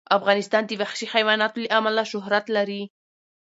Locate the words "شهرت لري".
2.11-2.81